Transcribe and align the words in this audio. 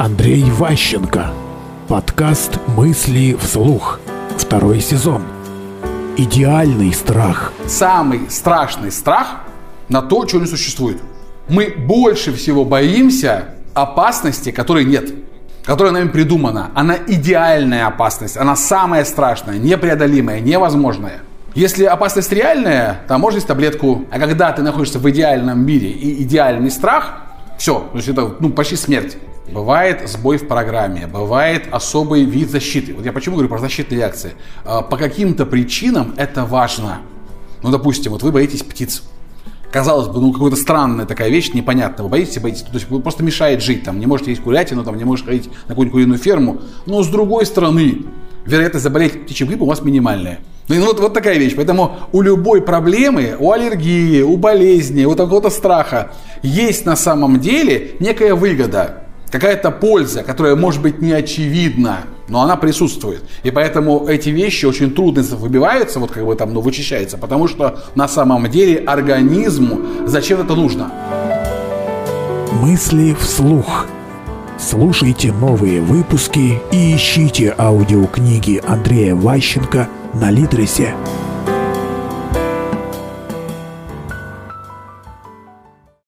Андрей 0.00 0.44
Ващенко. 0.44 1.26
Подкаст 1.86 2.58
«Мысли 2.68 3.36
вслух». 3.38 4.00
Второй 4.38 4.80
сезон. 4.80 5.20
Идеальный 6.16 6.94
страх. 6.94 7.52
Самый 7.66 8.30
страшный 8.30 8.92
страх 8.92 9.42
на 9.90 10.00
то, 10.00 10.24
чего 10.24 10.40
не 10.40 10.46
существует. 10.46 10.96
Мы 11.50 11.74
больше 11.76 12.32
всего 12.32 12.64
боимся 12.64 13.56
опасности, 13.74 14.50
которой 14.50 14.86
нет 14.86 15.12
которая 15.66 15.92
нами 15.92 16.08
придумана, 16.08 16.70
она 16.74 16.96
идеальная 17.06 17.86
опасность, 17.86 18.38
она 18.38 18.56
самая 18.56 19.04
страшная, 19.04 19.58
непреодолимая, 19.58 20.40
невозможная. 20.40 21.20
Если 21.54 21.84
опасность 21.84 22.32
реальная, 22.32 23.02
то 23.06 23.18
можно 23.18 23.36
есть 23.36 23.46
таблетку. 23.46 24.06
А 24.10 24.18
когда 24.18 24.50
ты 24.52 24.62
находишься 24.62 24.98
в 24.98 25.08
идеальном 25.10 25.64
мире 25.64 25.90
и 25.90 26.22
идеальный 26.22 26.70
страх, 26.70 27.26
все, 27.58 27.80
то 27.80 27.96
есть 27.98 28.08
это 28.08 28.34
ну, 28.40 28.48
почти 28.48 28.76
смерть. 28.76 29.18
Бывает 29.48 30.08
сбой 30.08 30.38
в 30.38 30.46
программе, 30.46 31.06
бывает 31.06 31.66
особый 31.72 32.24
вид 32.24 32.50
защиты. 32.50 32.94
Вот 32.94 33.04
я 33.04 33.12
почему 33.12 33.36
говорю 33.36 33.48
про 33.48 33.58
защитные 33.58 33.98
реакции. 33.98 34.32
А, 34.64 34.82
по 34.82 34.96
каким-то 34.96 35.44
причинам 35.44 36.14
это 36.16 36.44
важно. 36.44 36.98
Ну, 37.62 37.70
допустим, 37.70 38.12
вот 38.12 38.22
вы 38.22 38.30
боитесь 38.30 38.62
птиц. 38.62 39.02
Казалось 39.72 40.08
бы, 40.08 40.20
ну, 40.20 40.32
какая-то 40.32 40.56
странная 40.56 41.06
такая 41.06 41.30
вещь, 41.30 41.52
непонятная. 41.52 42.04
Вы 42.04 42.10
боитесь, 42.10 42.40
боитесь. 42.40 42.62
То 42.62 42.74
есть 42.74 42.86
просто 42.86 43.22
мешает 43.22 43.62
жить. 43.62 43.84
Там, 43.84 43.98
не 43.98 44.06
можете 44.06 44.30
есть 44.30 44.42
курятину, 44.42 44.84
там, 44.84 44.96
не 44.96 45.04
можете 45.04 45.28
ходить 45.28 45.46
на 45.46 45.68
какую-нибудь 45.68 45.92
куриную 45.92 46.18
ферму. 46.18 46.60
Но 46.86 47.02
с 47.02 47.08
другой 47.08 47.46
стороны, 47.46 48.04
вероятность 48.44 48.82
заболеть 48.82 49.24
птичьим 49.24 49.48
гриппом 49.48 49.66
у 49.66 49.70
вас 49.70 49.82
минимальная. 49.82 50.40
Ну, 50.68 50.84
вот, 50.84 51.00
вот 51.00 51.14
такая 51.14 51.38
вещь. 51.38 51.54
Поэтому 51.56 51.96
у 52.12 52.20
любой 52.20 52.62
проблемы, 52.62 53.36
у 53.38 53.52
аллергии, 53.52 54.22
у 54.22 54.36
болезни, 54.36 55.04
у 55.04 55.14
какого-то 55.14 55.50
страха 55.50 56.12
есть 56.42 56.86
на 56.86 56.96
самом 56.96 57.40
деле 57.40 57.92
некая 58.00 58.34
выгода, 58.34 59.04
какая-то 59.30 59.70
польза, 59.70 60.22
которая 60.22 60.56
может 60.56 60.82
быть 60.82 61.00
не 61.00 61.12
очевидна, 61.12 61.98
но 62.28 62.42
она 62.42 62.56
присутствует. 62.56 63.22
И 63.42 63.50
поэтому 63.50 64.06
эти 64.06 64.30
вещи 64.30 64.66
очень 64.66 64.92
трудно 64.92 65.22
выбиваются, 65.22 66.00
вот 66.00 66.10
как 66.10 66.24
бы 66.24 66.34
там, 66.34 66.52
ну, 66.52 66.60
вычищаются, 66.60 67.18
потому 67.18 67.48
что 67.48 67.80
на 67.94 68.08
самом 68.08 68.50
деле 68.50 68.78
организму 68.78 69.80
зачем 70.06 70.40
это 70.40 70.54
нужно. 70.54 70.92
Мысли 72.52 73.16
вслух. 73.18 73.86
Слушайте 74.58 75.32
новые 75.32 75.80
выпуски 75.80 76.60
и 76.70 76.94
ищите 76.94 77.54
аудиокниги 77.56 78.62
Андрея 78.66 79.14
Ващенко– 79.14 79.88
на 80.14 80.30
Литресе. 80.30 80.94